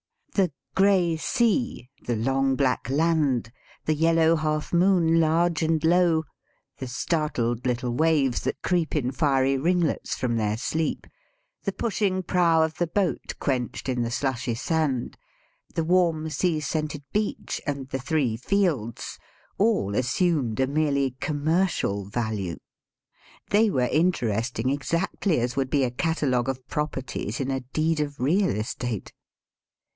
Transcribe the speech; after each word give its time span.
The" 0.33 0.51
gray 0.87 1.15
sea, 1.17 1.89
the 2.07 2.15
long 2.15 2.55
black 2.55 2.89
land, 2.89 3.51
the 3.85 3.93
yellow 3.93 4.35
half 4.35 4.73
moon 4.73 5.19
large 5.19 5.61
and 5.61 5.83
low, 5.83 6.23
the 6.77 6.87
star 6.87 7.29
tled 7.29 7.67
little 7.67 7.93
waves 7.93 8.41
that 8.43 8.63
creep 8.63 8.95
in 8.95 9.11
fiery 9.11 9.57
ringlets 9.57 10.15
from 10.15 10.37
their 10.37 10.57
sleep, 10.57 11.05
the 11.65 11.73
pushing 11.73 12.23
prow 12.23 12.63
of 12.63 12.77
the 12.79 12.87
boat 12.87 13.35
quenched 13.39 13.87
in 13.89 14.01
the 14.01 14.09
slushy 14.09 14.55
sand, 14.55 15.17
the 15.75 15.83
warm, 15.83 16.29
75 16.29 16.31
THE 16.31 16.31
SPEAKING 16.31 16.55
VOICE 16.55 16.63
sea 16.63 16.71
scented 16.71 17.03
beach, 17.13 17.61
and 17.67 17.89
the 17.89 17.99
three 17.99 18.35
fields" 18.37 19.19
all 19.59 19.93
assumed 19.95 20.59
a 20.59 20.65
merely 20.65 21.11
commercial 21.19 22.05
value. 22.05 22.57
They 23.51 23.69
were 23.69 23.89
interesting 23.91 24.69
exactly 24.69 25.39
as 25.39 25.55
would 25.55 25.69
be 25.69 25.83
a 25.83 25.91
cata 25.91 26.25
logue 26.25 26.49
of 26.49 26.65
properties 26.67 27.39
in 27.39 27.51
a 27.51 27.59
deed 27.59 27.99
of 27.99 28.19
real 28.19 28.49
estate. 28.55 29.13